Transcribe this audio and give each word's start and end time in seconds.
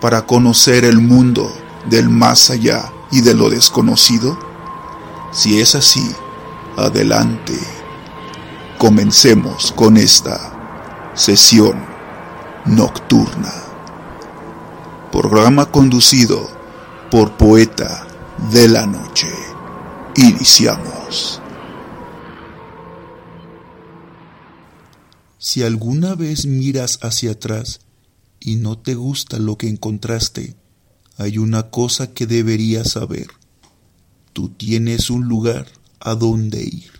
para 0.00 0.26
conocer 0.26 0.84
el 0.84 1.00
mundo 1.00 1.52
del 1.88 2.08
más 2.08 2.50
allá 2.50 2.92
y 3.10 3.20
de 3.20 3.34
lo 3.34 3.50
desconocido? 3.50 4.38
Si 5.32 5.60
es 5.60 5.74
así, 5.74 6.04
adelante. 6.76 7.58
Comencemos 8.78 9.72
con 9.72 9.96
esta 9.96 11.12
sesión 11.14 11.82
nocturna. 12.66 13.52
Programa 15.12 15.66
conducido 15.66 16.48
por 17.10 17.32
Poeta 17.32 18.06
de 18.50 18.68
la 18.68 18.86
Noche. 18.86 19.30
Iniciamos. 20.16 21.40
Si 25.38 25.62
alguna 25.62 26.14
vez 26.14 26.44
miras 26.44 26.98
hacia 27.02 27.32
atrás 27.32 27.85
y 28.46 28.54
no 28.54 28.78
te 28.78 28.94
gusta 28.94 29.40
lo 29.40 29.58
que 29.58 29.68
encontraste, 29.68 30.54
hay 31.16 31.36
una 31.38 31.68
cosa 31.68 32.12
que 32.14 32.28
deberías 32.28 32.92
saber. 32.92 33.26
Tú 34.32 34.50
tienes 34.50 35.10
un 35.10 35.26
lugar 35.26 35.66
a 35.98 36.14
donde 36.14 36.62
ir. 36.62 36.92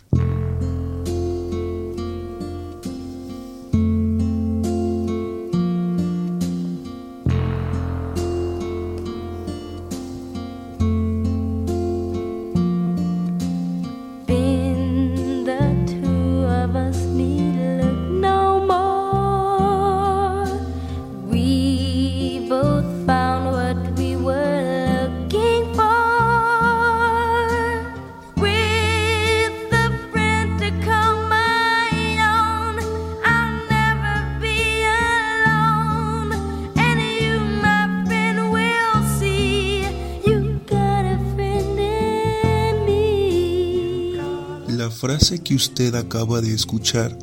Frase 44.97 45.43
que 45.43 45.53
usted 45.53 45.93
acaba 45.93 46.41
de 46.41 46.53
escuchar 46.53 47.15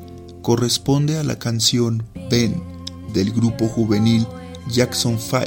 corresponde 0.42 1.18
a 1.18 1.24
la 1.24 1.40
canción 1.40 2.04
Ben 2.30 2.62
del 3.12 3.32
grupo 3.32 3.66
juvenil 3.66 4.24
Jackson 4.70 5.18
5, 5.18 5.44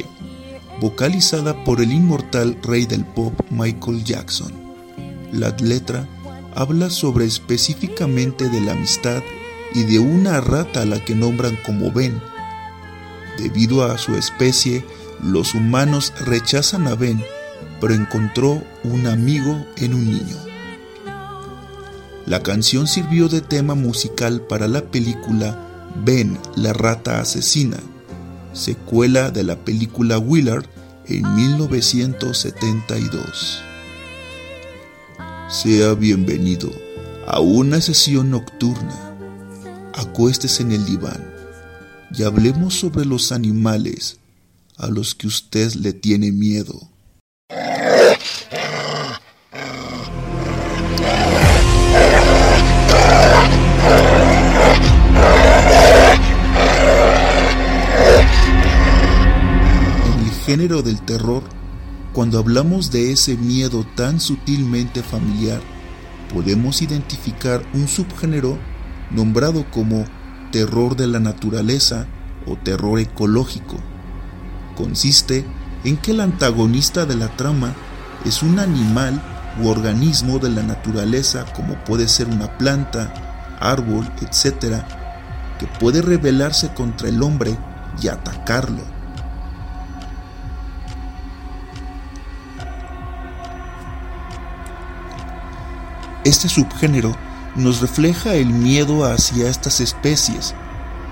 vocalizada 0.82 1.64
por 1.64 1.80
el 1.80 1.94
inmortal 1.94 2.58
rey 2.64 2.86
del 2.86 3.06
pop 3.06 3.34
Michael 3.50 4.04
Jackson. 4.04 4.52
La 5.32 5.56
letra 5.62 6.06
habla 6.54 6.90
sobre 6.90 7.26
específicamente 7.26 8.50
de 8.50 8.59
la 8.59 8.74
amistad 8.74 9.24
y 9.74 9.84
de 9.84 10.00
una 10.00 10.42
rata 10.42 10.82
a 10.82 10.86
la 10.86 11.04
que 11.06 11.16
nombran 11.16 11.58
como 11.66 11.94
Ben. 11.94 12.22
Debido 13.38 13.86
a 13.86 13.98
su 13.98 14.16
especie, 14.16 14.84
los 15.24 15.54
humanos 15.54 16.12
rechazan 16.26 16.88
a 16.88 16.96
Ben, 16.96 17.24
pero 17.80 17.94
encontró 17.94 18.62
un 18.84 19.08
amigo 19.08 19.66
en 19.78 19.94
un 19.94 20.06
niño. 20.06 20.56
La 22.28 22.44
canción 22.44 22.86
sirvió 22.88 23.30
de 23.30 23.40
tema 23.40 23.74
musical 23.74 24.42
para 24.42 24.68
la 24.68 24.92
película 24.92 25.94
Ben, 26.04 26.38
la 26.58 26.74
rata 26.74 27.22
asesina, 27.22 27.78
secuela 28.52 29.32
de 29.32 29.46
la 29.46 29.64
película 29.64 30.20
Willard 30.20 30.66
en 31.06 31.24
1972. 31.38 33.62
Sea 35.48 35.94
bienvenido 35.94 36.70
a 37.28 37.40
una 37.40 37.80
sesión 37.80 38.30
nocturna. 38.30 39.16
Acuéstese 39.94 40.64
en 40.64 40.74
el 40.74 40.86
diván 40.86 41.34
y 42.14 42.24
hablemos 42.24 42.74
sobre 42.74 43.06
los 43.06 43.32
animales 43.32 44.20
a 44.76 44.88
los 44.88 45.16
que 45.16 45.28
usted 45.28 45.76
le 45.76 45.94
tiene 45.94 46.34
miedo. 46.34 46.90
Género 60.47 60.81
del 60.81 61.02
terror, 61.02 61.44
cuando 62.13 62.40
hablamos 62.40 62.90
de 62.90 63.12
ese 63.12 63.35
miedo 63.35 63.85
tan 63.97 64.22
sutilmente 64.22 65.03
familiar, 65.03 65.59
podemos 66.34 66.81
identificar 66.81 67.62
un 67.74 67.90
subgénero 67.90 68.58
nombrado 69.12 69.69
como 69.72 70.06
terror 70.53 70.96
de 70.96 71.06
la 71.06 71.19
naturaleza 71.19 72.08
o 72.46 72.56
terror 72.56 72.97
ecológico. 72.97 73.75
Consiste 74.78 75.46
en 75.84 75.97
que 75.97 76.12
el 76.12 76.22
antagonista 76.22 77.06
de 77.06 77.18
la 77.18 77.28
trama 77.35 77.74
es 78.24 78.41
un 78.41 78.59
animal 78.59 79.22
u 79.62 79.68
organismo 79.68 80.40
de 80.40 80.50
la 80.50 80.64
naturaleza 80.64 81.46
como 81.58 81.75
puede 81.84 82.08
ser 82.08 82.28
una 82.28 82.58
planta, 82.58 83.58
árbol, 83.59 84.09
etc., 84.22 84.81
que 85.59 85.68
puede 85.78 86.02
rebelarse 86.02 86.74
contra 86.74 87.09
el 87.09 87.22
hombre 87.22 87.58
y 88.02 88.08
atacarlo. 88.08 88.97
Este 96.28 96.50
subgénero 96.50 97.16
nos 97.56 97.80
refleja 97.80 98.36
el 98.36 98.48
miedo 98.48 99.06
hacia 99.06 99.50
estas 99.50 99.80
especies, 99.80 100.56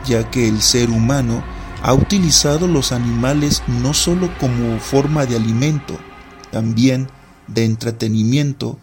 ya 0.06 0.30
que 0.30 0.50
el 0.50 0.62
ser 0.62 0.90
humano 0.90 1.42
ha 1.82 1.94
utilizado 1.94 2.68
los 2.68 2.92
animales 2.92 3.64
no 3.66 3.94
solo 3.94 4.30
como 4.40 4.78
forma 4.78 5.26
de 5.26 5.38
alimento, 5.38 5.98
también 6.52 7.08
de 7.48 7.64
entretenimiento, 7.64 8.78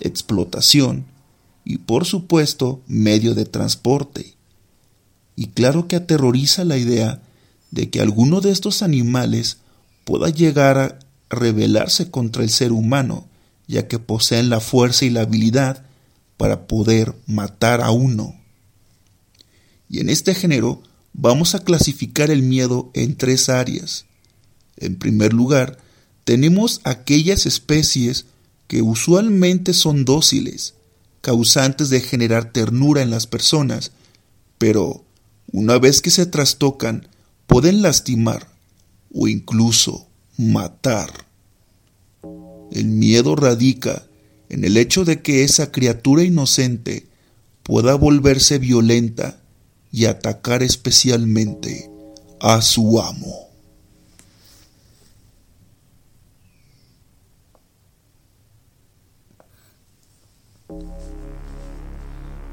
explotación 0.00 1.06
y 1.64 1.78
por 1.78 2.04
supuesto 2.04 2.82
medio 2.88 3.36
de 3.36 3.44
transporte. 3.44 4.34
Y 5.36 5.50
claro 5.50 5.86
que 5.86 5.94
aterroriza 5.94 6.64
la 6.64 6.78
idea 6.78 7.22
de 7.70 7.90
que 7.90 8.00
alguno 8.00 8.40
de 8.40 8.50
estos 8.50 8.82
animales 8.82 9.58
pueda 10.04 10.30
llegar 10.30 10.78
a 10.78 10.98
rebelarse 11.28 12.10
contra 12.10 12.42
el 12.42 12.50
ser 12.50 12.72
humano 12.72 13.29
ya 13.70 13.86
que 13.86 14.00
poseen 14.00 14.50
la 14.50 14.58
fuerza 14.58 15.04
y 15.04 15.10
la 15.10 15.20
habilidad 15.20 15.84
para 16.36 16.66
poder 16.66 17.14
matar 17.26 17.80
a 17.82 17.92
uno. 17.92 18.34
Y 19.88 20.00
en 20.00 20.10
este 20.10 20.34
género 20.34 20.82
vamos 21.12 21.54
a 21.54 21.62
clasificar 21.62 22.32
el 22.32 22.42
miedo 22.42 22.90
en 22.94 23.16
tres 23.16 23.48
áreas. 23.48 24.06
En 24.76 24.96
primer 24.96 25.32
lugar, 25.32 25.78
tenemos 26.24 26.80
aquellas 26.82 27.46
especies 27.46 28.26
que 28.66 28.82
usualmente 28.82 29.72
son 29.72 30.04
dóciles, 30.04 30.74
causantes 31.20 31.90
de 31.90 32.00
generar 32.00 32.52
ternura 32.52 33.02
en 33.02 33.10
las 33.10 33.28
personas, 33.28 33.92
pero 34.58 35.04
una 35.52 35.78
vez 35.78 36.02
que 36.02 36.10
se 36.10 36.26
trastocan, 36.26 37.06
pueden 37.46 37.82
lastimar 37.82 38.48
o 39.14 39.28
incluso 39.28 40.08
matar. 40.36 41.29
El 42.70 42.86
miedo 42.86 43.36
radica 43.36 44.04
en 44.48 44.64
el 44.64 44.76
hecho 44.76 45.04
de 45.04 45.22
que 45.22 45.44
esa 45.44 45.72
criatura 45.72 46.22
inocente 46.22 47.06
pueda 47.62 47.94
volverse 47.94 48.58
violenta 48.58 49.40
y 49.92 50.04
atacar 50.04 50.62
especialmente 50.62 51.90
a 52.40 52.62
su 52.62 53.00
amo. 53.00 53.48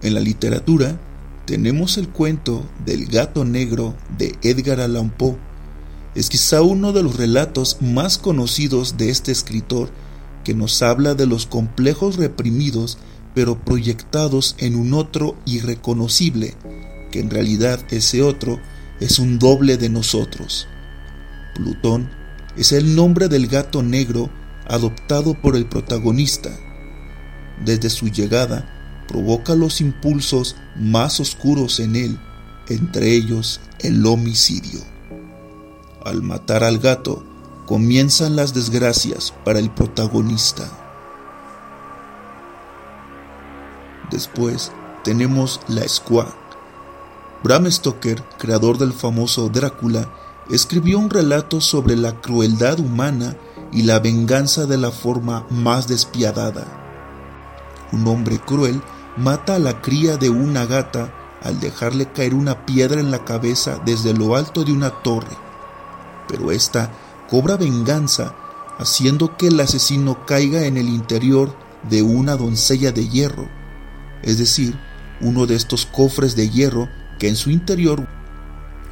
En 0.02 0.14
la 0.14 0.20
literatura 0.20 1.00
tenemos 1.46 1.98
el 1.98 2.10
cuento 2.10 2.70
del 2.86 3.08
gato 3.08 3.46
negro 3.46 3.96
de 4.18 4.36
Edgar 4.42 4.80
Allan 4.80 5.10
Poe, 5.10 5.38
es 6.16 6.30
quizá 6.30 6.62
uno 6.62 6.94
de 6.94 7.04
los 7.04 7.16
relatos 7.16 7.78
más 7.82 8.18
conocidos 8.18 8.98
de 8.98 9.10
este 9.10 9.32
escritor 9.32 9.90
que 10.48 10.54
nos 10.54 10.82
habla 10.82 11.14
de 11.14 11.26
los 11.26 11.46
complejos 11.46 12.16
reprimidos 12.16 13.00
pero 13.36 13.60
proyectados 13.66 14.56
en 14.60 14.78
un 14.78 14.94
otro 14.94 15.36
irreconocible, 15.46 16.56
que 17.12 17.20
en 17.20 17.30
realidad 17.30 17.82
ese 17.90 18.22
otro 18.22 18.58
es 19.02 19.20
un 19.20 19.40
doble 19.40 19.76
de 19.76 19.90
nosotros. 19.90 20.70
Plutón 21.54 22.10
es 22.56 22.72
el 22.72 22.96
nombre 22.96 23.28
del 23.28 23.48
gato 23.48 23.84
negro 23.84 24.30
adoptado 24.70 25.34
por 25.34 25.58
el 25.58 25.66
protagonista. 25.66 26.58
Desde 27.66 27.90
su 27.90 28.08
llegada, 28.08 29.06
provoca 29.10 29.54
los 29.54 29.82
impulsos 29.82 30.56
más 30.78 31.20
oscuros 31.20 31.82
en 31.82 31.98
él, 31.98 32.18
entre 32.70 33.12
ellos 33.12 33.60
el 33.80 34.06
homicidio. 34.06 34.80
Al 36.06 36.24
matar 36.24 36.64
al 36.64 36.80
gato, 36.80 37.26
comienzan 37.68 38.38
las 38.38 38.54
desgracias 38.54 39.34
para 39.44 39.60
el 39.60 39.70
protagonista. 39.70 40.68
Después 44.10 44.72
tenemos 45.04 45.60
La 45.68 45.86
Squad. 45.88 46.34
Bram 47.44 47.70
Stoker, 47.70 48.24
creador 48.38 48.78
del 48.78 48.94
famoso 48.94 49.50
Drácula, 49.50 50.08
escribió 50.50 50.98
un 50.98 51.10
relato 51.10 51.60
sobre 51.60 51.98
la 51.98 52.22
crueldad 52.22 52.80
humana 52.80 53.36
y 53.74 53.84
la 53.84 54.00
venganza 54.00 54.66
de 54.66 54.78
la 54.78 54.92
forma 54.92 55.46
más 55.50 55.90
despiadada. 55.90 56.66
Un 57.92 58.08
hombre 58.08 58.40
cruel 58.40 58.82
mata 59.18 59.56
a 59.56 59.60
la 59.60 59.82
cría 59.82 60.16
de 60.16 60.30
una 60.30 60.66
gata 60.66 61.14
al 61.44 61.60
dejarle 61.60 62.12
caer 62.14 62.34
una 62.34 62.66
piedra 62.66 63.02
en 63.02 63.12
la 63.12 63.26
cabeza 63.26 63.80
desde 63.86 64.14
lo 64.14 64.38
alto 64.38 64.64
de 64.64 64.72
una 64.72 64.90
torre, 64.90 65.36
pero 66.30 66.52
ésta 66.52 66.92
cobra 67.30 67.58
venganza 67.58 68.36
haciendo 68.78 69.38
que 69.38 69.48
el 69.48 69.60
asesino 69.60 70.26
caiga 70.26 70.66
en 70.66 70.78
el 70.78 70.90
interior 70.90 71.56
de 71.90 72.02
una 72.02 72.36
doncella 72.36 72.92
de 72.92 73.08
hierro, 73.08 73.50
es 74.24 74.38
decir, 74.38 74.78
uno 75.22 75.46
de 75.48 75.56
estos 75.56 75.86
cofres 75.86 76.36
de 76.36 76.50
hierro 76.50 76.90
que 77.20 77.28
en 77.28 77.36
su 77.36 77.50
interior 77.50 78.08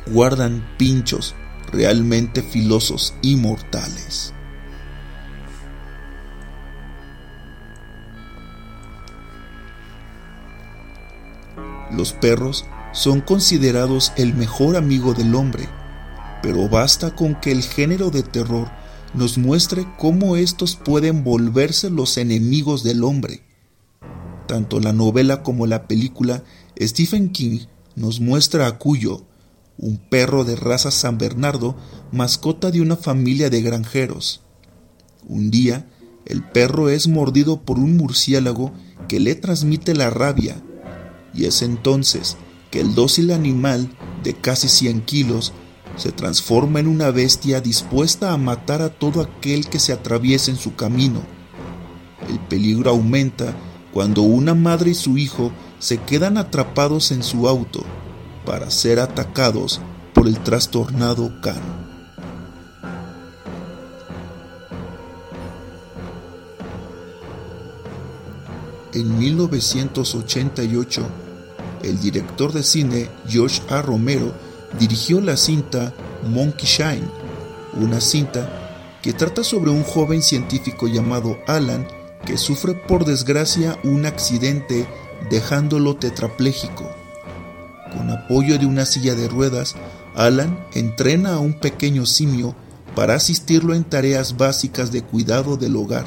guardan 0.07 0.65
pinchos 0.77 1.35
realmente 1.71 2.41
filosos 2.41 3.13
y 3.21 3.35
mortales. 3.35 4.33
Los 11.91 12.13
perros 12.13 12.65
son 12.91 13.21
considerados 13.21 14.11
el 14.17 14.33
mejor 14.33 14.75
amigo 14.75 15.13
del 15.13 15.35
hombre, 15.35 15.69
pero 16.45 16.69
basta 16.69 17.15
con 17.15 17.33
que 17.41 17.51
el 17.51 17.63
género 17.63 18.11
de 18.11 18.21
terror 18.21 18.69
nos 19.15 19.39
muestre 19.39 19.87
cómo 19.97 20.35
estos 20.35 20.75
pueden 20.75 21.23
volverse 21.23 21.89
los 21.89 22.19
enemigos 22.19 22.83
del 22.83 23.03
hombre. 23.03 23.41
Tanto 24.47 24.79
la 24.79 24.93
novela 24.93 25.41
como 25.41 25.65
la 25.65 25.87
película, 25.87 26.43
Stephen 26.79 27.31
King 27.31 27.61
nos 27.95 28.19
muestra 28.19 28.67
a 28.67 28.77
Cuyo, 28.77 29.25
un 29.79 29.97
perro 29.97 30.43
de 30.43 30.55
raza 30.55 30.91
San 30.91 31.17
Bernardo, 31.17 31.75
mascota 32.11 32.69
de 32.69 32.81
una 32.81 32.95
familia 32.95 33.49
de 33.49 33.63
granjeros. 33.63 34.41
Un 35.27 35.49
día, 35.49 35.89
el 36.27 36.43
perro 36.43 36.89
es 36.89 37.07
mordido 37.07 37.61
por 37.63 37.79
un 37.79 37.97
murciélago 37.97 38.71
que 39.07 39.19
le 39.19 39.33
transmite 39.33 39.95
la 39.95 40.11
rabia 40.11 40.61
y 41.33 41.45
es 41.45 41.63
entonces 41.63 42.37
que 42.69 42.81
el 42.81 42.93
dócil 42.93 43.31
animal 43.31 43.89
de 44.23 44.35
casi 44.35 44.69
100 44.69 45.01
kilos 45.05 45.51
se 45.95 46.11
transforma 46.11 46.79
en 46.79 46.87
una 46.87 47.11
bestia 47.11 47.61
dispuesta 47.61 48.33
a 48.33 48.37
matar 48.37 48.81
a 48.81 48.89
todo 48.89 49.21
aquel 49.21 49.67
que 49.67 49.79
se 49.79 49.93
atraviese 49.93 50.51
en 50.51 50.57
su 50.57 50.75
camino. 50.75 51.21
El 52.29 52.39
peligro 52.39 52.89
aumenta 52.89 53.53
cuando 53.93 54.23
una 54.23 54.53
madre 54.53 54.91
y 54.91 54.95
su 54.95 55.17
hijo 55.17 55.51
se 55.79 55.97
quedan 55.99 56.37
atrapados 56.37 57.11
en 57.11 57.23
su 57.23 57.47
auto 57.47 57.83
para 58.45 58.69
ser 58.69 58.99
atacados 58.99 59.79
por 60.13 60.27
el 60.27 60.39
trastornado 60.39 61.31
Can. 61.41 61.85
En 68.93 69.19
1988, 69.19 71.05
el 71.83 71.99
director 71.99 72.53
de 72.53 72.63
cine 72.63 73.09
George 73.27 73.61
A. 73.69 73.81
Romero 73.81 74.33
dirigió 74.79 75.21
la 75.21 75.37
cinta 75.37 75.93
Monkey 76.27 76.67
Shine, 76.67 77.07
una 77.73 78.01
cinta 78.01 78.97
que 79.01 79.13
trata 79.13 79.43
sobre 79.43 79.71
un 79.71 79.83
joven 79.83 80.21
científico 80.21 80.87
llamado 80.87 81.37
Alan 81.47 81.87
que 82.25 82.37
sufre 82.37 82.73
por 82.73 83.05
desgracia 83.05 83.77
un 83.83 84.05
accidente 84.05 84.87
dejándolo 85.29 85.95
tetrapléjico. 85.95 86.89
Con 87.95 88.09
apoyo 88.09 88.57
de 88.57 88.65
una 88.65 88.85
silla 88.85 89.15
de 89.15 89.27
ruedas, 89.27 89.75
Alan 90.15 90.65
entrena 90.73 91.35
a 91.35 91.39
un 91.39 91.59
pequeño 91.59 92.05
simio 92.05 92.55
para 92.95 93.15
asistirlo 93.15 93.73
en 93.73 93.83
tareas 93.83 94.37
básicas 94.37 94.91
de 94.91 95.03
cuidado 95.03 95.55
del 95.55 95.75
hogar. 95.75 96.05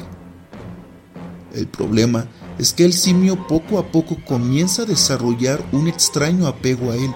El 1.53 1.67
problema 1.67 2.27
es 2.57 2.73
que 2.73 2.83
el 2.83 2.93
simio 2.93 3.47
poco 3.47 3.79
a 3.79 3.91
poco 3.91 4.17
comienza 4.25 4.81
a 4.81 4.85
desarrollar 4.85 5.63
un 5.71 5.87
extraño 5.87 6.47
apego 6.47 6.91
a 6.91 6.95
él, 6.95 7.13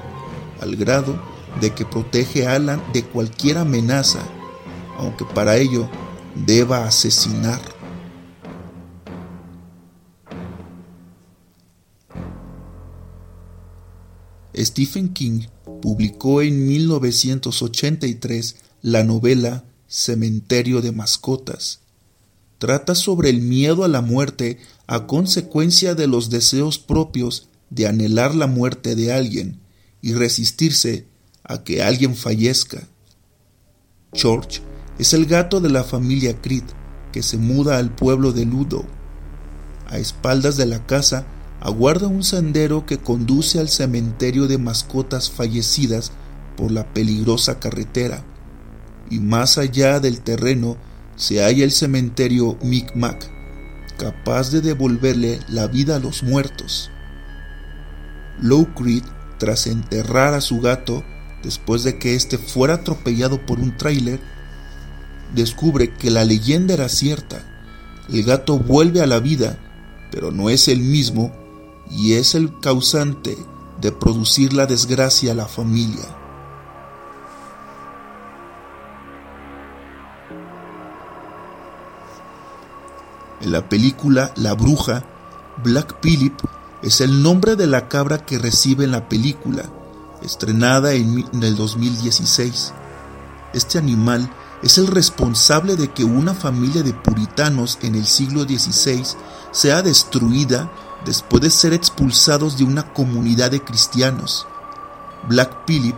al 0.62 0.76
grado 0.76 1.33
de 1.62 1.74
que 1.74 1.86
protege 1.86 2.48
a 2.48 2.56
Alan 2.56 2.84
de 2.94 3.04
cualquier 3.04 3.58
amenaza, 3.58 4.20
aunque 4.98 5.26
para 5.26 5.58
ello 5.58 5.90
deba 6.36 6.86
asesinar. 6.86 7.62
Stephen 14.56 15.10
King 15.10 15.48
publicó 15.82 16.42
en 16.42 16.68
1983 16.68 18.56
la 18.82 19.04
novela 19.04 19.64
Cementerio 19.88 20.82
de 20.82 20.92
Mascotas, 20.92 21.82
trata 22.60 22.96
sobre 22.96 23.30
el 23.30 23.42
miedo 23.42 23.84
a 23.84 23.88
la 23.88 24.02
muerte 24.02 24.60
a 24.88 25.06
consecuencia 25.08 25.96
de 25.96 26.08
los 26.08 26.30
deseos 26.30 26.80
propios 26.80 27.50
de 27.70 27.88
anhelar 27.88 28.36
la 28.36 28.48
muerte 28.48 28.96
de 28.96 29.12
alguien 29.12 29.60
y 30.02 30.14
resistirse 30.14 31.08
a 31.44 31.64
que 31.64 31.84
alguien 31.84 32.16
fallezca. 32.16 32.88
George 34.14 34.62
es 35.00 35.14
el 35.14 35.26
gato 35.26 35.60
de 35.60 35.70
la 35.70 35.84
familia 35.84 36.40
Creed 36.42 36.64
que 37.12 37.24
se 37.24 37.38
muda 37.38 37.78
al 37.78 37.94
pueblo 37.94 38.32
de 38.32 38.46
Ludo. 38.46 38.86
A 39.88 39.98
espaldas 39.98 40.58
de 40.58 40.66
la 40.66 40.86
casa 40.86 41.26
aguarda 41.62 42.08
un 42.08 42.24
sendero 42.24 42.86
que 42.86 42.98
conduce 42.98 43.60
al 43.60 43.70
cementerio 43.70 44.48
de 44.48 44.58
mascotas 44.58 45.30
fallecidas 45.30 46.12
por 46.58 46.72
la 46.72 46.94
peligrosa 46.94 47.60
carretera, 47.60 48.24
y 49.10 49.20
más 49.20 49.58
allá 49.58 50.00
del 50.00 50.22
terreno 50.22 50.78
se 51.16 51.44
halla 51.44 51.64
el 51.64 51.72
cementerio 51.72 52.58
Micmac, 52.64 53.30
capaz 53.98 54.52
de 54.52 54.62
devolverle 54.62 55.40
la 55.48 55.68
vida 55.68 55.98
a 55.98 56.00
los 56.00 56.24
muertos. 56.24 56.90
Low 58.42 58.74
Creed, 58.74 59.04
tras 59.38 59.68
enterrar 59.68 60.34
a 60.34 60.42
su 60.42 60.60
gato 60.60 61.04
después 61.44 61.84
de 61.84 62.00
que 62.00 62.16
éste 62.16 62.38
fuera 62.38 62.76
atropellado 62.76 63.46
por 63.46 63.60
un 63.60 63.78
tráiler, 63.78 64.20
descubre 65.36 65.94
que 65.94 66.10
la 66.10 66.24
leyenda 66.24 66.74
era 66.74 66.90
cierta. 66.90 67.44
El 68.10 68.24
gato 68.24 68.58
vuelve 68.58 69.02
a 69.02 69.08
la 69.08 69.20
vida, 69.20 69.58
pero 70.12 70.32
no 70.32 70.50
es 70.50 70.68
el 70.68 70.80
mismo 70.80 71.32
y 71.90 72.14
es 72.14 72.36
el 72.36 72.60
causante 72.60 73.38
de 73.82 73.92
producir 73.92 74.54
la 74.54 74.66
desgracia 74.66 75.34
a 75.34 75.36
la 75.36 75.48
familia. 75.48 76.06
En 83.42 83.52
la 83.52 83.68
película 83.68 84.32
La 84.38 84.54
Bruja, 84.54 85.04
Black 85.64 86.00
Phillip 86.00 86.34
es 86.82 87.02
el 87.02 87.22
nombre 87.22 87.58
de 87.58 87.68
la 87.68 87.90
cabra 87.90 88.26
que 88.26 88.40
recibe 88.40 88.86
en 88.86 88.92
la 88.92 89.10
película, 89.10 89.64
estrenada 90.24 90.94
en, 90.94 91.26
el 91.42 91.56
2016. 91.56 92.74
Este 93.54 93.78
animal 93.78 94.30
es 94.64 94.78
el 94.78 94.88
responsable 94.88 95.76
de 95.76 95.92
que 95.92 96.04
una 96.04 96.34
familia 96.34 96.84
de 96.84 96.94
puritanos 96.94 97.78
en 97.82 97.96
el 97.96 98.06
siglo 98.06 98.44
XVI 98.44 99.04
sea 99.52 99.82
destruida 99.82 100.72
después 101.06 101.44
de 101.44 101.52
ser 101.52 101.74
expulsados 101.74 102.58
de 102.58 102.64
una 102.64 102.94
comunidad 102.94 103.52
de 103.52 103.62
cristianos. 103.62 104.48
Black 105.28 105.66
Phillip 105.66 105.96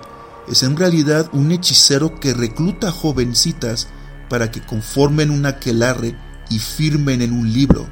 es 0.48 0.64
en 0.64 0.76
realidad 0.76 1.30
un 1.32 1.52
hechicero 1.52 2.20
que 2.20 2.34
recluta 2.34 2.92
jovencitas 2.92 3.88
para 4.30 4.52
que 4.52 4.66
conformen 4.66 5.30
un 5.30 5.46
aquelarre 5.46 6.18
y 6.50 6.60
firmen 6.60 7.22
en 7.22 7.32
un 7.32 7.52
libro. 7.52 7.88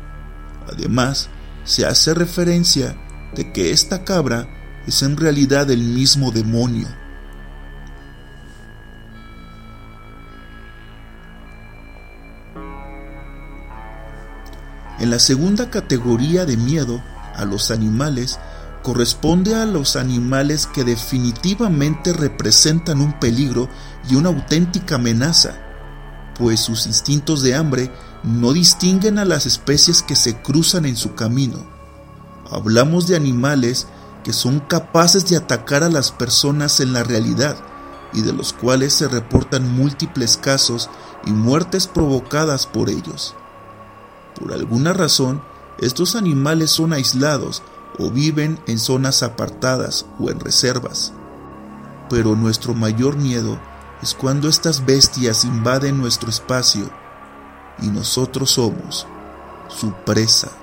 Además, 0.71 1.29
se 1.63 1.85
hace 1.85 2.13
referencia 2.13 2.97
de 3.35 3.51
que 3.51 3.71
esta 3.71 4.03
cabra 4.03 4.47
es 4.87 5.01
en 5.01 5.17
realidad 5.17 5.69
el 5.71 5.81
mismo 5.81 6.31
demonio. 6.31 6.87
En 14.99 15.09
la 15.09 15.19
segunda 15.19 15.69
categoría 15.69 16.45
de 16.45 16.55
miedo 16.55 17.03
a 17.35 17.45
los 17.45 17.71
animales 17.71 18.39
corresponde 18.83 19.55
a 19.55 19.65
los 19.65 19.95
animales 19.95 20.67
que 20.67 20.83
definitivamente 20.83 22.13
representan 22.13 23.01
un 23.01 23.19
peligro 23.19 23.69
y 24.09 24.15
una 24.15 24.29
auténtica 24.29 24.95
amenaza, 24.95 25.55
pues 26.37 26.59
sus 26.59 26.85
instintos 26.85 27.41
de 27.41 27.55
hambre 27.55 27.91
no 28.23 28.53
distinguen 28.53 29.19
a 29.19 29.25
las 29.25 29.45
especies 29.45 30.03
que 30.03 30.15
se 30.15 30.41
cruzan 30.41 30.85
en 30.85 30.95
su 30.95 31.15
camino. 31.15 31.65
Hablamos 32.49 33.07
de 33.07 33.15
animales 33.15 33.87
que 34.23 34.33
son 34.33 34.59
capaces 34.59 35.29
de 35.29 35.37
atacar 35.37 35.83
a 35.83 35.89
las 35.89 36.11
personas 36.11 36.79
en 36.79 36.93
la 36.93 37.03
realidad 37.03 37.57
y 38.13 38.21
de 38.21 38.33
los 38.33 38.53
cuales 38.53 38.93
se 38.93 39.07
reportan 39.07 39.75
múltiples 39.75 40.37
casos 40.37 40.89
y 41.25 41.31
muertes 41.31 41.87
provocadas 41.87 42.65
por 42.67 42.89
ellos. 42.89 43.35
Por 44.39 44.53
alguna 44.53 44.93
razón, 44.93 45.41
estos 45.79 46.15
animales 46.15 46.71
son 46.71 46.93
aislados 46.93 47.63
o 47.99 48.09
viven 48.09 48.59
en 48.67 48.79
zonas 48.79 49.23
apartadas 49.23 50.05
o 50.19 50.29
en 50.29 50.39
reservas. 50.39 51.13
Pero 52.09 52.35
nuestro 52.35 52.73
mayor 52.73 53.17
miedo 53.17 53.59
es 54.01 54.13
cuando 54.13 54.49
estas 54.49 54.85
bestias 54.85 55.45
invaden 55.45 55.97
nuestro 55.97 56.29
espacio 56.29 56.89
y 57.81 57.87
nosotros 57.87 58.51
somos 58.51 59.07
su 59.67 59.91
presa. 60.05 60.62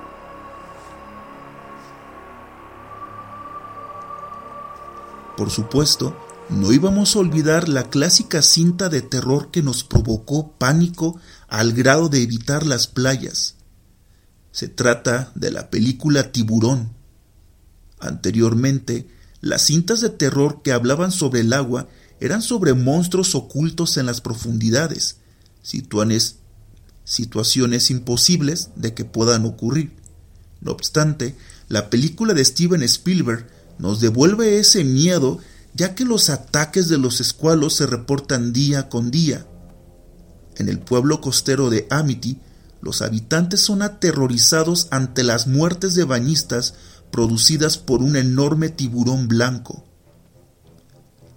Por 5.37 5.51
supuesto, 5.51 6.17
no 6.51 6.73
íbamos 6.73 7.15
a 7.15 7.21
olvidar 7.21 7.69
la 7.69 7.91
clásica 7.91 8.43
cinta 8.43 8.89
de 8.89 9.03
terror 9.03 9.51
que 9.51 9.63
nos 9.63 9.85
provocó 9.85 10.53
pánico 10.53 11.21
al 11.49 11.73
grado 11.73 12.09
de 12.09 12.23
evitar 12.23 12.67
las 12.67 12.89
playas. 12.89 13.55
Se 14.51 14.69
trata 14.69 15.31
de 15.37 15.53
la 15.53 15.71
película 15.71 16.33
Tiburón. 16.33 16.93
Anteriormente, 18.01 19.09
las 19.41 19.63
cintas 19.63 20.01
de 20.01 20.11
terror 20.11 20.63
que 20.63 20.73
hablaban 20.73 21.13
sobre 21.13 21.41
el 21.41 21.53
agua 21.53 21.89
eran 22.19 22.43
sobre 22.43 22.75
monstruos 22.75 23.35
ocultos 23.35 23.97
en 23.97 24.07
las 24.07 24.21
profundidades, 24.21 25.19
situaciones 27.05 27.91
imposibles 27.91 28.71
de 28.75 28.93
que 28.93 29.05
puedan 29.05 29.47
ocurrir. 29.47 29.97
No 30.61 30.73
obstante, 30.73 31.37
la 31.69 31.89
película 31.89 32.35
de 32.35 32.45
Steven 32.45 32.83
Spielberg 32.83 33.49
nos 33.81 33.99
devuelve 34.01 34.59
ese 34.59 34.85
miedo 34.85 35.39
ya 35.75 35.95
que 35.95 36.05
los 36.05 36.29
ataques 36.29 36.89
de 36.89 36.99
los 36.99 37.21
escualos 37.21 37.75
se 37.75 37.87
reportan 37.87 38.53
día 38.53 38.89
con 38.89 39.11
día. 39.11 39.47
En 40.57 40.69
el 40.69 40.79
pueblo 40.79 41.21
costero 41.21 41.71
de 41.71 41.87
Amity, 41.91 42.39
los 42.83 43.01
habitantes 43.01 43.61
son 43.61 43.81
aterrorizados 43.83 44.89
ante 44.91 45.23
las 45.23 45.47
muertes 45.47 45.95
de 45.95 46.05
bañistas 46.05 46.75
producidas 47.11 47.79
por 47.79 48.03
un 48.03 48.17
enorme 48.17 48.69
tiburón 48.69 49.29
blanco. 49.29 49.85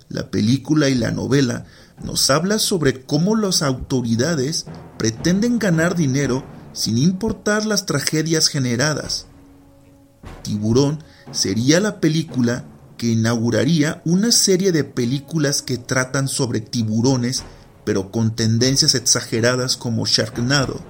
La 0.09 0.29
película 0.29 0.89
y 0.89 0.95
la 0.95 1.11
novela 1.11 1.65
nos 2.03 2.29
habla 2.29 2.59
sobre 2.59 3.05
cómo 3.05 3.35
las 3.37 3.61
autoridades 3.61 4.65
pretenden 4.97 5.59
ganar 5.59 5.95
dinero 5.95 6.43
sin 6.73 6.97
importar 6.97 7.65
las 7.65 7.85
tragedias 7.85 8.47
generadas. 8.47 9.27
Tiburón 10.41 11.03
sería 11.31 11.79
la 11.79 11.99
película 11.99 12.65
que 12.97 13.07
inauguraría 13.07 14.01
una 14.05 14.31
serie 14.31 14.71
de 14.71 14.83
películas 14.83 15.61
que 15.61 15.77
tratan 15.77 16.27
sobre 16.27 16.61
tiburones, 16.61 17.43
pero 17.83 18.11
con 18.11 18.35
tendencias 18.35 18.95
exageradas 18.95 19.77
como 19.77 20.05
Sharknado. 20.05 20.81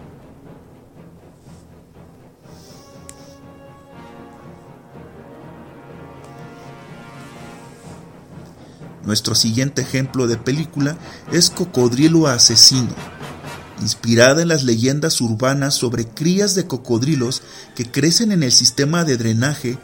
Nuestro 9.05 9.35
siguiente 9.35 9.81
ejemplo 9.81 10.27
de 10.27 10.37
película 10.37 10.97
es 11.31 11.49
Cocodrilo 11.49 12.27
Asesino, 12.27 12.95
inspirada 13.81 14.41
en 14.41 14.47
las 14.47 14.63
leyendas 14.63 15.19
urbanas 15.19 15.73
sobre 15.73 16.07
crías 16.07 16.55
de 16.55 16.67
cocodrilos 16.67 17.41
que 17.75 17.89
crecen 17.89 18.31
en 18.31 18.43
el 18.43 18.51
sistema 18.51 19.03
de 19.03 19.17
drenaje. 19.17 19.77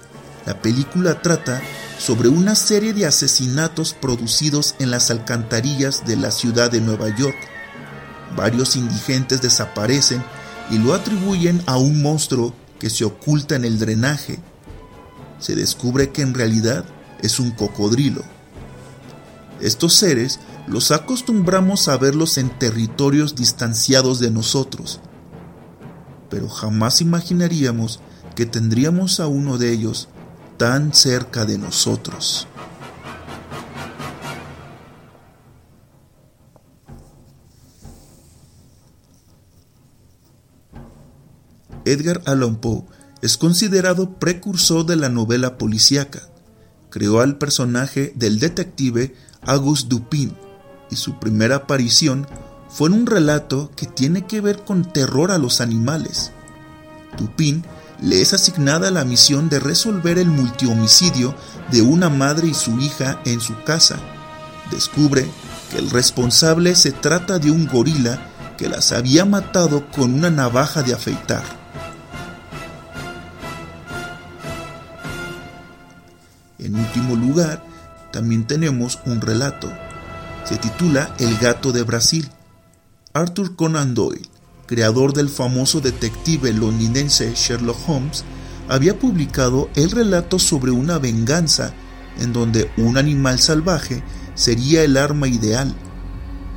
La 0.45 0.61
película 0.61 1.21
trata 1.21 1.61
sobre 1.97 2.29
una 2.29 2.55
serie 2.55 2.93
de 2.93 3.05
asesinatos 3.05 3.93
producidos 3.93 4.75
en 4.79 4.89
las 4.89 5.11
alcantarillas 5.11 6.05
de 6.05 6.15
la 6.15 6.31
ciudad 6.31 6.71
de 6.71 6.81
Nueva 6.81 7.15
York. 7.15 7.37
Varios 8.35 8.75
indigentes 8.75 9.41
desaparecen 9.41 10.23
y 10.71 10.77
lo 10.77 10.93
atribuyen 10.93 11.61
a 11.65 11.77
un 11.77 12.01
monstruo 12.01 12.53
que 12.79 12.89
se 12.89 13.03
oculta 13.03 13.55
en 13.55 13.65
el 13.65 13.79
drenaje. 13.79 14.39
Se 15.39 15.55
descubre 15.55 16.11
que 16.11 16.21
en 16.21 16.33
realidad 16.33 16.85
es 17.21 17.39
un 17.39 17.51
cocodrilo. 17.51 18.23
Estos 19.59 19.93
seres 19.95 20.39
los 20.67 20.91
acostumbramos 20.91 21.89
a 21.89 21.97
verlos 21.97 22.37
en 22.37 22.49
territorios 22.49 23.35
distanciados 23.35 24.19
de 24.19 24.31
nosotros, 24.31 25.01
pero 26.29 26.47
jamás 26.47 27.01
imaginaríamos 27.01 27.99
que 28.35 28.45
tendríamos 28.45 29.19
a 29.19 29.27
uno 29.27 29.57
de 29.57 29.73
ellos 29.73 30.07
tan 30.59 30.93
cerca 30.93 31.45
de 31.45 31.57
nosotros. 31.57 32.45
Edgar 41.85 42.21
Allan 42.25 42.57
Poe 42.57 42.83
es 43.21 43.37
considerado 43.37 44.19
precursor 44.19 44.85
de 44.85 44.97
la 44.97 45.07
novela 45.07 45.57
policíaca. 45.57 46.23
Creó 46.89 47.21
al 47.21 47.37
personaje 47.37 48.11
del 48.17 48.39
detective 48.39 49.15
Auguste 49.43 49.87
Dupin 49.87 50.35
y 50.91 50.97
su 50.97 51.19
primera 51.19 51.55
aparición 51.55 52.27
fue 52.67 52.89
en 52.89 52.95
un 52.95 53.05
relato 53.05 53.71
que 53.77 53.85
tiene 53.85 54.27
que 54.27 54.41
ver 54.41 54.65
con 54.65 54.91
terror 54.91 55.31
a 55.31 55.37
los 55.37 55.61
animales. 55.61 56.33
Dupin 57.17 57.63
le 58.01 58.21
es 58.21 58.33
asignada 58.33 58.91
la 58.91 59.03
misión 59.03 59.49
de 59.49 59.59
resolver 59.59 60.17
el 60.17 60.27
multihomicidio 60.27 61.35
de 61.71 61.81
una 61.81 62.09
madre 62.09 62.47
y 62.47 62.53
su 62.53 62.79
hija 62.79 63.19
en 63.25 63.41
su 63.41 63.61
casa. 63.63 63.97
Descubre 64.71 65.29
que 65.71 65.79
el 65.79 65.89
responsable 65.89 66.75
se 66.75 66.91
trata 66.91 67.39
de 67.39 67.51
un 67.51 67.67
gorila 67.67 68.19
que 68.57 68.69
las 68.69 68.91
había 68.91 69.25
matado 69.25 69.89
con 69.91 70.13
una 70.13 70.29
navaja 70.29 70.83
de 70.83 70.93
afeitar. 70.93 71.43
En 76.57 76.75
último 76.75 77.15
lugar, 77.15 77.63
también 78.11 78.45
tenemos 78.45 78.99
un 79.05 79.21
relato. 79.21 79.71
Se 80.43 80.57
titula 80.57 81.13
El 81.19 81.37
gato 81.37 81.71
de 81.71 81.83
Brasil. 81.83 82.29
Arthur 83.13 83.55
Conan 83.55 83.93
Doyle 83.93 84.28
creador 84.69 85.13
del 85.13 85.29
famoso 85.29 85.81
detective 85.81 86.53
londinense 86.53 87.33
Sherlock 87.33 87.89
Holmes, 87.89 88.23
había 88.67 88.99
publicado 88.99 89.67
el 89.73 89.89
relato 89.89 90.37
sobre 90.37 90.69
una 90.69 90.99
venganza 90.99 91.73
en 92.19 92.33
donde 92.33 92.69
un 92.77 92.95
animal 92.99 93.39
salvaje 93.39 94.03
sería 94.35 94.83
el 94.83 94.97
arma 94.97 95.27
ideal. 95.27 95.73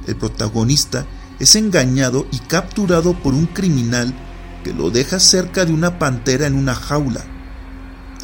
El 0.07 0.17
protagonista 0.17 1.07
es 1.41 1.57
engañado 1.57 2.27
y 2.31 2.39
capturado 2.41 3.15
por 3.15 3.33
un 3.33 3.47
criminal 3.47 4.13
que 4.63 4.75
lo 4.75 4.91
deja 4.91 5.19
cerca 5.19 5.65
de 5.65 5.73
una 5.73 5.99
pantera 5.99 6.47
en 6.47 6.55
una 6.55 6.75
jaula. 6.75 7.25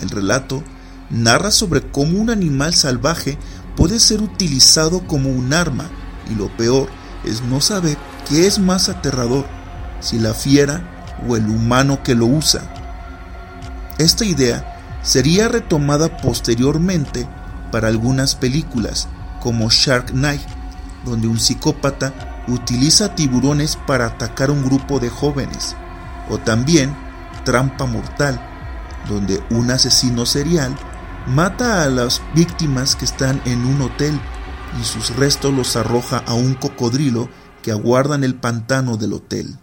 El 0.03 0.11
relato 0.11 0.63
narra 1.09 1.51
sobre 1.51 1.81
cómo 1.81 2.19
un 2.19 2.29
animal 2.29 2.75
salvaje 2.75 3.39
puede 3.75 4.01
ser 4.01 4.21
utilizado 4.21 5.07
como 5.07 5.31
un 5.31 5.55
arma 5.55 5.89
y 6.31 6.35
lo 6.35 6.55
peor 6.59 6.91
es 7.25 7.41
no 7.41 7.63
saber 7.63 7.97
qué 8.29 8.47
es 8.47 8.59
más 8.59 8.91
aterrador, 8.91 9.47
si 10.01 10.19
la 10.19 10.35
fiera 10.35 10.83
o 11.29 11.37
el 11.37 11.49
humano 11.49 12.03
que 12.03 12.15
lo 12.15 12.27
usa. 12.27 12.63
Esta 13.99 14.25
idea 14.25 15.01
sería 15.03 15.49
retomada 15.49 16.17
posteriormente 16.19 17.27
para 17.73 17.89
algunas 17.89 18.35
películas, 18.35 19.09
como 19.41 19.71
Shark 19.71 20.13
Night, 20.15 20.43
donde 21.05 21.29
un 21.29 21.39
psicópata 21.39 22.45
utiliza 22.49 23.15
tiburones 23.15 23.77
para 23.87 24.07
atacar 24.07 24.51
a 24.51 24.53
un 24.53 24.65
grupo 24.65 25.01
de 25.01 25.11
jóvenes, 25.11 25.77
o 26.31 26.39
también 26.39 26.95
Trampa 27.45 27.87
Mortal, 27.87 28.41
donde 29.09 29.43
un 29.51 29.71
asesino 29.71 30.27
serial 30.27 30.75
mata 31.27 31.83
a 31.83 31.89
las 31.89 32.23
víctimas 32.35 32.97
que 32.97 33.05
están 33.05 33.41
en 33.45 33.65
un 33.65 33.83
hotel 33.83 34.19
y 34.81 34.85
sus 34.85 35.15
restos 35.17 35.53
los 35.53 35.77
arroja 35.77 36.23
a 36.27 36.35
un 36.35 36.55
cocodrilo 36.55 37.29
que 37.63 37.71
aguarda 37.71 38.15
en 38.15 38.25
el 38.25 38.35
pantano 38.35 38.97
del 38.97 39.15
hotel. 39.15 39.59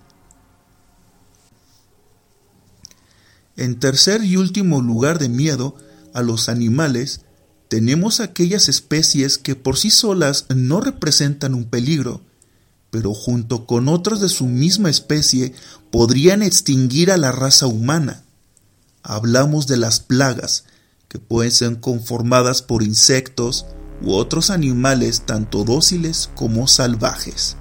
En 3.57 3.79
tercer 3.79 4.23
y 4.23 4.37
último 4.37 4.81
lugar 4.81 5.19
de 5.19 5.29
miedo 5.29 5.75
a 6.13 6.21
los 6.21 6.49
animales, 6.49 7.21
tenemos 7.67 8.19
aquellas 8.19 8.69
especies 8.69 9.37
que 9.37 9.55
por 9.55 9.77
sí 9.77 9.89
solas 9.89 10.45
no 10.53 10.81
representan 10.81 11.55
un 11.55 11.65
peligro, 11.65 12.21
pero 12.91 13.13
junto 13.13 13.65
con 13.65 13.87
otros 13.87 14.21
de 14.21 14.29
su 14.29 14.45
misma 14.45 14.89
especie 14.89 15.53
podrían 15.91 16.43
extinguir 16.43 17.11
a 17.11 17.17
la 17.17 17.31
raza 17.31 17.67
humana. 17.67 18.23
Hablamos 19.03 19.67
de 19.67 19.77
las 19.77 19.99
plagas, 19.99 20.65
que 21.07 21.19
pueden 21.19 21.51
ser 21.51 21.79
conformadas 21.79 22.61
por 22.61 22.83
insectos 22.83 23.65
u 24.01 24.13
otros 24.13 24.49
animales 24.49 25.21
tanto 25.25 25.63
dóciles 25.63 26.29
como 26.35 26.67
salvajes. 26.67 27.55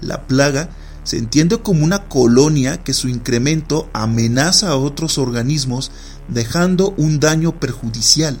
La 0.00 0.26
plaga 0.26 0.70
se 1.06 1.18
entiende 1.18 1.58
como 1.58 1.84
una 1.84 2.08
colonia 2.08 2.82
que 2.82 2.92
su 2.92 3.08
incremento 3.08 3.88
amenaza 3.92 4.70
a 4.70 4.76
otros 4.76 5.18
organismos 5.18 5.92
dejando 6.26 6.94
un 6.96 7.20
daño 7.20 7.60
perjudicial. 7.60 8.36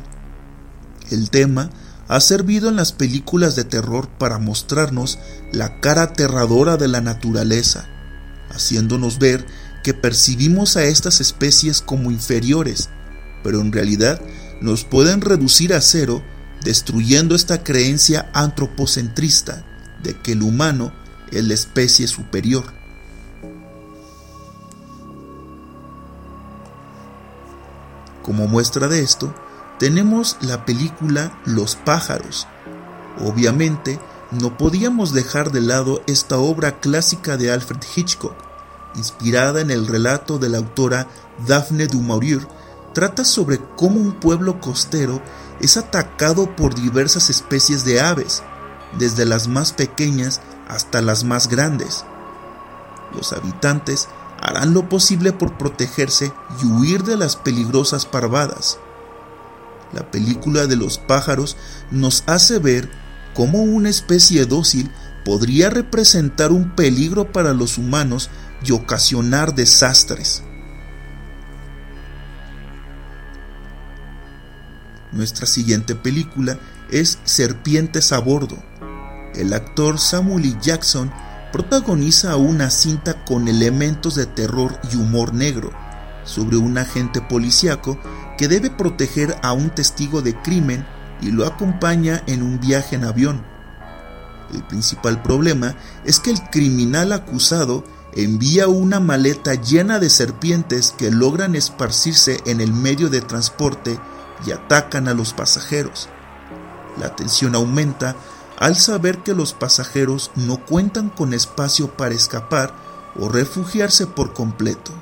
El 1.08 1.30
tema 1.30 1.70
ha 2.08 2.18
servido 2.18 2.68
en 2.68 2.74
las 2.74 2.90
películas 2.90 3.54
de 3.54 3.62
terror 3.62 4.08
para 4.08 4.40
mostrarnos 4.40 5.20
la 5.52 5.78
cara 5.78 6.02
aterradora 6.02 6.76
de 6.76 6.88
la 6.88 7.00
naturaleza, 7.00 7.86
haciéndonos 8.50 9.20
ver 9.20 9.46
que 9.84 9.94
percibimos 9.94 10.76
a 10.76 10.86
estas 10.86 11.20
especies 11.20 11.80
como 11.80 12.10
inferiores, 12.10 12.88
pero 13.44 13.60
en 13.60 13.70
realidad 13.70 14.20
nos 14.60 14.82
pueden 14.82 15.20
reducir 15.20 15.72
a 15.72 15.80
cero 15.80 16.20
destruyendo 16.64 17.36
esta 17.36 17.62
creencia 17.62 18.28
antropocentrista 18.34 19.64
de 20.02 20.20
que 20.20 20.32
el 20.32 20.42
humano 20.42 21.05
es 21.30 21.44
la 21.44 21.54
especie 21.54 22.06
superior. 22.06 22.64
Como 28.22 28.48
muestra 28.48 28.88
de 28.88 29.02
esto, 29.02 29.32
tenemos 29.78 30.36
la 30.40 30.64
película 30.64 31.38
Los 31.44 31.76
pájaros. 31.76 32.48
Obviamente, 33.20 34.00
no 34.32 34.58
podíamos 34.58 35.12
dejar 35.12 35.52
de 35.52 35.60
lado 35.60 36.02
esta 36.06 36.38
obra 36.38 36.80
clásica 36.80 37.36
de 37.36 37.52
Alfred 37.52 37.80
Hitchcock, 37.94 38.34
inspirada 38.96 39.60
en 39.60 39.70
el 39.70 39.86
relato 39.86 40.38
de 40.38 40.48
la 40.48 40.58
autora 40.58 41.06
Daphne 41.46 41.86
du 41.86 42.00
Maurier, 42.00 42.40
trata 42.92 43.24
sobre 43.24 43.60
cómo 43.76 44.00
un 44.00 44.14
pueblo 44.14 44.60
costero 44.60 45.22
es 45.60 45.76
atacado 45.76 46.56
por 46.56 46.74
diversas 46.74 47.30
especies 47.30 47.84
de 47.84 48.00
aves, 48.00 48.42
desde 48.98 49.24
las 49.24 49.48
más 49.48 49.72
pequeñas 49.72 50.40
hasta 50.68 51.02
las 51.02 51.24
más 51.24 51.48
grandes. 51.48 52.04
Los 53.14 53.32
habitantes 53.32 54.08
harán 54.40 54.74
lo 54.74 54.88
posible 54.88 55.32
por 55.32 55.56
protegerse 55.56 56.32
y 56.62 56.66
huir 56.66 57.02
de 57.04 57.16
las 57.16 57.36
peligrosas 57.36 58.06
parvadas. 58.06 58.78
La 59.92 60.10
película 60.10 60.66
de 60.66 60.76
los 60.76 60.98
pájaros 60.98 61.56
nos 61.90 62.24
hace 62.26 62.58
ver 62.58 62.90
cómo 63.34 63.62
una 63.62 63.88
especie 63.88 64.46
dócil 64.46 64.90
podría 65.24 65.70
representar 65.70 66.52
un 66.52 66.74
peligro 66.74 67.32
para 67.32 67.52
los 67.52 67.78
humanos 67.78 68.30
y 68.64 68.72
ocasionar 68.72 69.54
desastres. 69.54 70.42
Nuestra 75.12 75.46
siguiente 75.46 75.94
película 75.94 76.58
es 76.90 77.18
Serpientes 77.24 78.12
a 78.12 78.18
Bordo. 78.18 78.62
El 79.36 79.52
actor 79.52 79.98
Samuel 79.98 80.46
L. 80.46 80.56
Jackson 80.62 81.12
protagoniza 81.52 82.36
una 82.36 82.70
cinta 82.70 83.24
con 83.24 83.48
elementos 83.48 84.14
de 84.14 84.24
terror 84.24 84.80
y 84.90 84.96
humor 84.96 85.34
negro 85.34 85.72
sobre 86.24 86.56
un 86.56 86.78
agente 86.78 87.20
policíaco 87.20 87.98
que 88.38 88.48
debe 88.48 88.70
proteger 88.70 89.36
a 89.42 89.52
un 89.52 89.70
testigo 89.70 90.22
de 90.22 90.34
crimen 90.42 90.86
y 91.20 91.30
lo 91.30 91.46
acompaña 91.46 92.22
en 92.26 92.42
un 92.42 92.60
viaje 92.60 92.96
en 92.96 93.04
avión. 93.04 93.44
El 94.54 94.62
principal 94.64 95.22
problema 95.22 95.76
es 96.04 96.18
que 96.18 96.30
el 96.30 96.40
criminal 96.50 97.12
acusado 97.12 97.84
envía 98.14 98.68
una 98.68 99.00
maleta 99.00 99.54
llena 99.54 99.98
de 99.98 100.08
serpientes 100.08 100.94
que 100.96 101.10
logran 101.10 101.54
esparcirse 101.54 102.40
en 102.46 102.62
el 102.62 102.72
medio 102.72 103.10
de 103.10 103.20
transporte 103.20 103.98
y 104.46 104.52
atacan 104.52 105.08
a 105.08 105.14
los 105.14 105.34
pasajeros. 105.34 106.08
La 106.98 107.14
tensión 107.14 107.54
aumenta 107.54 108.16
al 108.58 108.76
saber 108.76 109.18
que 109.18 109.34
los 109.34 109.52
pasajeros 109.52 110.30
no 110.34 110.64
cuentan 110.64 111.10
con 111.10 111.34
espacio 111.34 111.96
para 111.96 112.14
escapar 112.14 112.74
o 113.18 113.28
refugiarse 113.28 114.06
por 114.06 114.32
completo. 114.32 114.92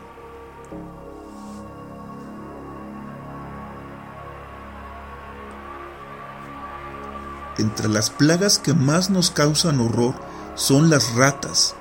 Entre 7.58 7.88
las 7.88 8.10
plagas 8.10 8.58
que 8.58 8.74
más 8.74 9.10
nos 9.10 9.30
causan 9.30 9.80
horror 9.80 10.14
son 10.56 10.90
las 10.90 11.14
ratas. 11.14 11.74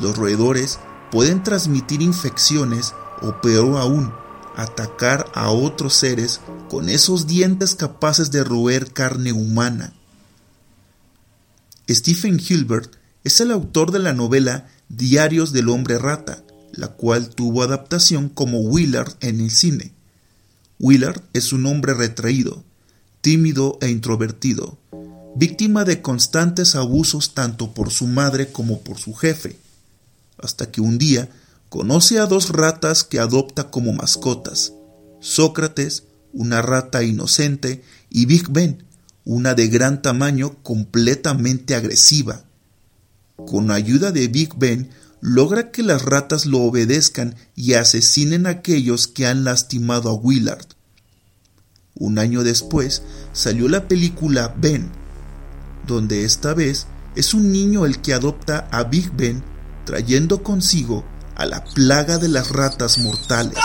Los 0.00 0.16
roedores 0.16 0.78
pueden 1.10 1.42
transmitir 1.42 2.02
infecciones 2.02 2.94
o 3.22 3.40
peor 3.40 3.78
aún, 3.78 4.12
atacar 4.56 5.26
a 5.34 5.50
otros 5.50 5.94
seres 5.94 6.40
con 6.68 6.88
esos 6.90 7.26
dientes 7.26 7.74
capaces 7.74 8.30
de 8.30 8.44
roer 8.44 8.92
carne 8.92 9.32
humana. 9.32 9.94
Stephen 11.88 12.40
Hilbert 12.40 12.96
es 13.24 13.40
el 13.40 13.50
autor 13.50 13.90
de 13.90 13.98
la 13.98 14.12
novela 14.12 14.68
Diarios 14.88 15.52
del 15.52 15.68
hombre 15.68 15.98
rata, 15.98 16.44
la 16.72 16.88
cual 16.88 17.28
tuvo 17.28 17.62
adaptación 17.62 18.28
como 18.28 18.60
Willard 18.60 19.14
en 19.20 19.40
el 19.40 19.50
cine. 19.50 19.92
Willard 20.78 21.22
es 21.32 21.52
un 21.52 21.66
hombre 21.66 21.94
retraído, 21.94 22.64
tímido 23.20 23.78
e 23.80 23.90
introvertido, 23.90 24.78
víctima 25.36 25.84
de 25.84 26.00
constantes 26.00 26.74
abusos 26.74 27.34
tanto 27.34 27.74
por 27.74 27.90
su 27.90 28.06
madre 28.06 28.50
como 28.50 28.80
por 28.80 28.98
su 28.98 29.14
jefe, 29.14 29.58
hasta 30.38 30.70
que 30.70 30.80
un 30.80 30.98
día 30.98 31.28
conoce 31.68 32.18
a 32.18 32.26
dos 32.26 32.50
ratas 32.50 33.04
que 33.04 33.18
adopta 33.18 33.70
como 33.70 33.92
mascotas, 33.92 34.72
Sócrates, 35.20 36.04
una 36.32 36.60
rata 36.60 37.02
inocente, 37.02 37.82
y 38.10 38.26
Big 38.26 38.48
Ben, 38.50 38.84
una 39.24 39.54
de 39.54 39.68
gran 39.68 40.02
tamaño 40.02 40.62
completamente 40.62 41.74
agresiva. 41.74 42.44
Con 43.36 43.70
ayuda 43.70 44.12
de 44.12 44.28
Big 44.28 44.54
Ben, 44.56 44.90
logra 45.20 45.70
que 45.70 45.82
las 45.82 46.02
ratas 46.02 46.46
lo 46.46 46.60
obedezcan 46.60 47.34
y 47.56 47.74
asesinen 47.74 48.46
a 48.46 48.50
aquellos 48.50 49.08
que 49.08 49.26
han 49.26 49.44
lastimado 49.44 50.10
a 50.10 50.14
Willard. 50.14 50.66
Un 51.94 52.18
año 52.18 52.44
después 52.44 53.02
salió 53.32 53.68
la 53.68 53.88
película 53.88 54.54
Ben, 54.58 54.90
donde 55.86 56.24
esta 56.24 56.52
vez 56.52 56.86
es 57.16 57.34
un 57.34 57.52
niño 57.52 57.86
el 57.86 58.00
que 58.00 58.12
adopta 58.12 58.68
a 58.70 58.84
Big 58.84 59.10
Ben 59.12 59.42
trayendo 59.84 60.42
consigo 60.42 61.04
a 61.36 61.46
la 61.46 61.64
plaga 61.64 62.18
de 62.18 62.28
las 62.28 62.50
ratas 62.50 62.98
mortales. 62.98 63.58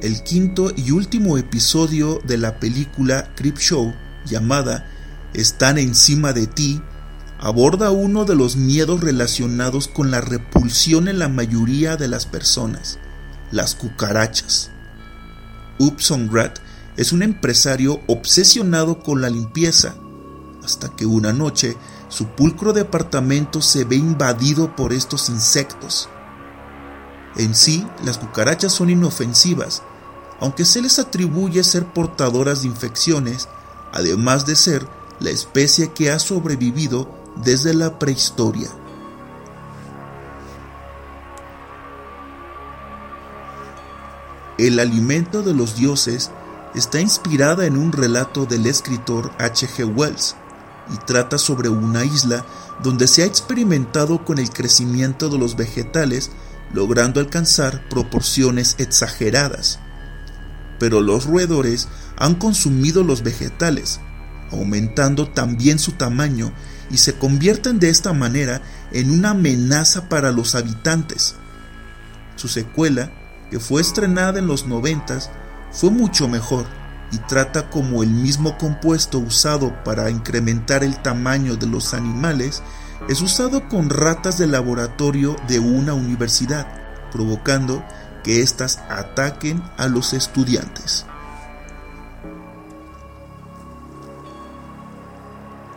El 0.00 0.22
quinto 0.22 0.70
y 0.76 0.92
último 0.92 1.38
episodio 1.38 2.20
de 2.24 2.38
la 2.38 2.60
película 2.60 3.34
Show 3.56 3.92
llamada 4.24 4.88
Están 5.34 5.76
encima 5.76 6.32
de 6.32 6.46
ti, 6.46 6.80
aborda 7.40 7.90
uno 7.90 8.24
de 8.24 8.36
los 8.36 8.54
miedos 8.54 9.00
relacionados 9.00 9.88
con 9.88 10.12
la 10.12 10.20
repulsión 10.20 11.08
en 11.08 11.18
la 11.18 11.28
mayoría 11.28 11.96
de 11.96 12.06
las 12.06 12.26
personas, 12.26 13.00
las 13.50 13.74
cucarachas. 13.74 14.70
Upson 15.80 16.30
Rat 16.32 16.60
es 16.96 17.12
un 17.12 17.24
empresario 17.24 18.00
obsesionado 18.06 19.00
con 19.00 19.20
la 19.20 19.30
limpieza 19.30 19.96
hasta 20.62 20.94
que 20.94 21.06
una 21.06 21.32
noche 21.32 21.76
su 22.08 22.26
pulcro 22.36 22.72
departamento 22.72 23.60
se 23.60 23.82
ve 23.82 23.96
invadido 23.96 24.76
por 24.76 24.92
estos 24.92 25.28
insectos. 25.28 26.08
En 27.36 27.54
sí, 27.54 27.86
las 28.04 28.18
cucarachas 28.18 28.72
son 28.72 28.90
inofensivas, 28.90 29.82
aunque 30.40 30.64
se 30.64 30.82
les 30.82 30.98
atribuye 30.98 31.64
ser 31.64 31.86
portadoras 31.86 32.62
de 32.62 32.68
infecciones, 32.68 33.48
además 33.92 34.46
de 34.46 34.56
ser 34.56 34.86
la 35.20 35.30
especie 35.30 35.92
que 35.92 36.10
ha 36.10 36.18
sobrevivido 36.18 37.10
desde 37.36 37.74
la 37.74 37.98
prehistoria. 37.98 38.68
El 44.58 44.80
alimento 44.80 45.42
de 45.42 45.54
los 45.54 45.76
dioses 45.76 46.30
está 46.74 47.00
inspirada 47.00 47.66
en 47.66 47.76
un 47.76 47.92
relato 47.92 48.44
del 48.44 48.66
escritor 48.66 49.30
H.G. 49.38 49.84
Wells, 49.84 50.36
y 50.92 50.96
trata 51.04 51.38
sobre 51.38 51.68
una 51.68 52.04
isla 52.04 52.44
donde 52.82 53.06
se 53.06 53.22
ha 53.22 53.26
experimentado 53.26 54.24
con 54.24 54.38
el 54.38 54.50
crecimiento 54.50 55.28
de 55.28 55.38
los 55.38 55.56
vegetales 55.56 56.30
logrando 56.72 57.20
alcanzar 57.20 57.88
proporciones 57.88 58.76
exageradas. 58.78 59.80
Pero 60.78 61.00
los 61.00 61.26
roedores 61.26 61.88
han 62.16 62.34
consumido 62.34 63.02
los 63.02 63.22
vegetales, 63.22 64.00
aumentando 64.50 65.28
también 65.28 65.78
su 65.78 65.92
tamaño 65.92 66.52
y 66.90 66.98
se 66.98 67.14
convierten 67.14 67.78
de 67.78 67.90
esta 67.90 68.12
manera 68.12 68.62
en 68.92 69.10
una 69.10 69.30
amenaza 69.30 70.08
para 70.08 70.32
los 70.32 70.54
habitantes. 70.54 71.36
Su 72.36 72.48
secuela, 72.48 73.12
que 73.50 73.58
fue 73.60 73.80
estrenada 73.80 74.38
en 74.38 74.46
los 74.46 74.66
noventas, 74.66 75.30
fue 75.72 75.90
mucho 75.90 76.28
mejor, 76.28 76.66
y 77.10 77.18
trata 77.18 77.70
como 77.70 78.02
el 78.02 78.10
mismo 78.10 78.58
compuesto 78.58 79.18
usado 79.18 79.82
para 79.82 80.10
incrementar 80.10 80.84
el 80.84 81.00
tamaño 81.00 81.56
de 81.56 81.66
los 81.66 81.94
animales 81.94 82.62
es 83.08 83.22
usado 83.22 83.68
con 83.68 83.90
ratas 83.90 84.38
de 84.38 84.46
laboratorio 84.46 85.36
de 85.46 85.60
una 85.60 85.94
universidad, 85.94 86.66
provocando 87.10 87.82
que 88.22 88.42
éstas 88.42 88.78
ataquen 88.88 89.62
a 89.76 89.88
los 89.88 90.12
estudiantes. 90.12 91.06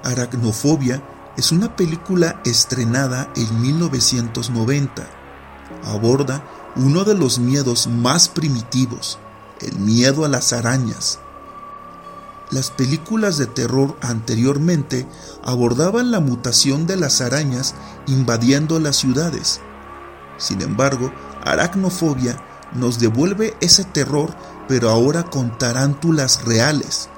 Aracnofobia 0.03 1.01
es 1.37 1.51
una 1.51 1.75
película 1.75 2.41
estrenada 2.43 3.29
en 3.35 3.61
1990. 3.61 5.07
Aborda 5.83 6.43
uno 6.75 7.03
de 7.03 7.15
los 7.15 7.39
miedos 7.39 7.87
más 7.87 8.29
primitivos, 8.29 9.19
el 9.61 9.77
miedo 9.79 10.25
a 10.25 10.27
las 10.27 10.53
arañas. 10.53 11.19
Las 12.49 12.69
películas 12.69 13.37
de 13.37 13.47
terror 13.47 13.97
anteriormente 14.01 15.07
abordaban 15.43 16.11
la 16.11 16.19
mutación 16.19 16.85
de 16.85 16.97
las 16.97 17.21
arañas 17.21 17.75
invadiendo 18.07 18.79
las 18.79 18.97
ciudades. 18.97 19.61
Sin 20.37 20.61
embargo, 20.61 21.11
Aracnofobia 21.43 22.41
nos 22.73 22.99
devuelve 22.99 23.53
ese 23.61 23.83
terror 23.83 24.35
pero 24.71 24.89
ahora 24.89 25.23
con 25.23 25.57
tarántulas 25.57 26.45
reales. 26.45 27.09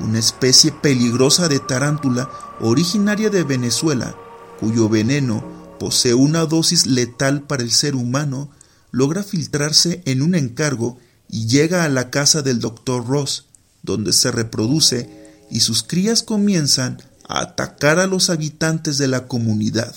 Una 0.00 0.18
especie 0.18 0.72
peligrosa 0.72 1.46
de 1.46 1.60
tarántula 1.60 2.28
originaria 2.60 3.30
de 3.30 3.44
Venezuela, 3.44 4.16
cuyo 4.58 4.88
veneno 4.88 5.44
posee 5.78 6.14
una 6.14 6.46
dosis 6.46 6.86
letal 6.86 7.42
para 7.42 7.62
el 7.62 7.70
ser 7.70 7.94
humano, 7.94 8.50
logra 8.90 9.22
filtrarse 9.22 10.02
en 10.04 10.20
un 10.20 10.34
encargo 10.34 10.98
y 11.28 11.46
llega 11.46 11.84
a 11.84 11.88
la 11.88 12.10
casa 12.10 12.42
del 12.42 12.58
Dr. 12.58 13.06
Ross, 13.06 13.46
donde 13.84 14.12
se 14.12 14.32
reproduce 14.32 15.08
y 15.50 15.60
sus 15.60 15.84
crías 15.84 16.24
comienzan 16.24 17.00
a 17.28 17.40
atacar 17.40 18.00
a 18.00 18.08
los 18.08 18.30
habitantes 18.30 18.98
de 18.98 19.06
la 19.06 19.28
comunidad. 19.28 19.94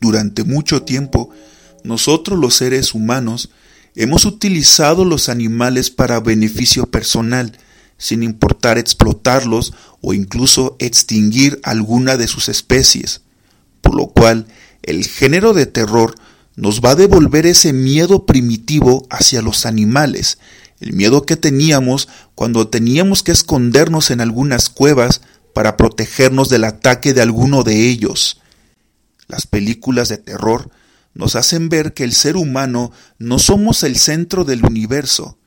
Durante 0.00 0.44
mucho 0.44 0.82
tiempo, 0.82 1.30
nosotros 1.84 2.38
los 2.38 2.54
seres 2.54 2.94
humanos 2.94 3.50
hemos 3.94 4.24
utilizado 4.24 5.04
los 5.04 5.28
animales 5.28 5.90
para 5.90 6.20
beneficio 6.20 6.86
personal, 6.86 7.58
sin 7.96 8.22
importar 8.22 8.78
explotarlos 8.78 9.74
o 10.00 10.14
incluso 10.14 10.76
extinguir 10.78 11.60
alguna 11.64 12.16
de 12.16 12.28
sus 12.28 12.48
especies, 12.48 13.22
por 13.80 13.96
lo 13.96 14.06
cual 14.08 14.46
el 14.82 15.04
género 15.04 15.52
de 15.52 15.66
terror 15.66 16.14
nos 16.54 16.80
va 16.80 16.90
a 16.90 16.96
devolver 16.96 17.46
ese 17.46 17.72
miedo 17.72 18.24
primitivo 18.26 19.06
hacia 19.10 19.42
los 19.42 19.66
animales, 19.66 20.38
el 20.80 20.92
miedo 20.92 21.26
que 21.26 21.36
teníamos 21.36 22.08
cuando 22.34 22.68
teníamos 22.68 23.22
que 23.22 23.32
escondernos 23.32 24.10
en 24.10 24.20
algunas 24.20 24.68
cuevas 24.68 25.22
para 25.54 25.76
protegernos 25.76 26.48
del 26.48 26.64
ataque 26.64 27.14
de 27.14 27.22
alguno 27.22 27.64
de 27.64 27.88
ellos. 27.88 28.37
Las 29.28 29.46
películas 29.46 30.08
de 30.08 30.18
terror 30.18 30.70
nos 31.14 31.36
hacen 31.36 31.68
ver 31.68 31.94
que 31.94 32.04
el 32.04 32.12
ser 32.12 32.36
humano 32.36 32.90
no 33.18 33.38
somos 33.38 33.82
el 33.82 33.96
centro 33.96 34.44
del 34.44 34.64
universo, 34.64 35.38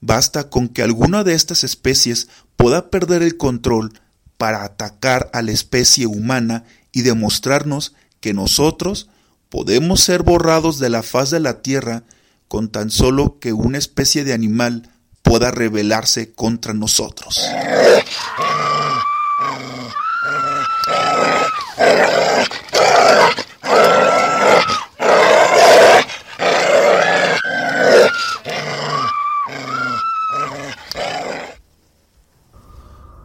Basta 0.00 0.50
con 0.50 0.68
que 0.68 0.82
alguna 0.82 1.24
de 1.24 1.34
estas 1.34 1.64
especies 1.64 2.28
pueda 2.56 2.90
perder 2.90 3.22
el 3.22 3.36
control 3.36 3.98
para 4.36 4.64
atacar 4.64 5.30
a 5.32 5.42
la 5.42 5.52
especie 5.52 6.06
humana 6.06 6.64
y 6.92 7.02
demostrarnos 7.02 7.94
que 8.20 8.34
nosotros 8.34 9.08
podemos 9.48 10.00
ser 10.00 10.22
borrados 10.22 10.78
de 10.78 10.90
la 10.90 11.02
faz 11.02 11.30
de 11.30 11.40
la 11.40 11.62
Tierra 11.62 12.04
con 12.48 12.68
tan 12.68 12.90
solo 12.90 13.38
que 13.40 13.52
una 13.52 13.78
especie 13.78 14.24
de 14.24 14.32
animal 14.32 14.90
pueda 15.22 15.50
rebelarse 15.50 16.32
contra 16.32 16.74
nosotros. 16.74 17.40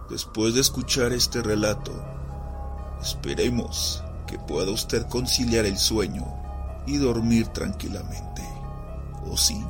Después 0.10 0.54
de 0.56 0.62
escuchar 0.62 1.14
este 1.14 1.42
relato, 1.42 1.94
esperemos 3.02 4.04
que 4.28 4.38
pueda 4.38 4.72
usted 4.72 5.08
conciliar 5.08 5.66
el 5.66 5.78
sueño 5.78 6.26
y 6.86 6.98
dormir 6.98 7.48
tranquilamente. 7.48 8.42
¿O 9.30 9.38
sí? 9.38 9.66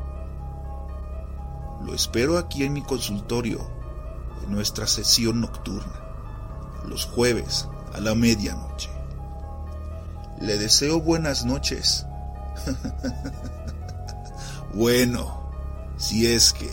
Lo 1.86 1.94
espero 1.94 2.40
aquí 2.40 2.64
en 2.64 2.74
mi 2.74 2.82
consultorio, 2.82 3.60
en 4.44 4.52
nuestra 4.52 4.88
sesión 4.88 5.42
nocturna, 5.42 6.02
los 6.88 7.06
jueves 7.06 7.68
a 7.94 8.00
la 8.00 8.16
medianoche. 8.16 8.90
Le 10.40 10.58
deseo 10.58 11.02
buenas 11.02 11.46
noches. 11.46 12.06
bueno, 14.74 15.52
si 15.98 16.32
es 16.32 16.54
que 16.54 16.70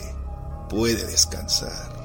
puede 0.69 1.05
descansar. 1.05 1.98